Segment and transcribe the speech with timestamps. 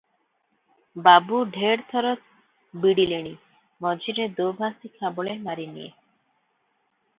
[1.07, 2.13] ବାବୁ ଢେର ଥର
[2.87, 3.35] ବିଡ଼ିଲେଣି
[3.87, 5.89] ମଝିରେ ଦୋଭାଷୀ ଖାବଳେ ମାରିନିଏ।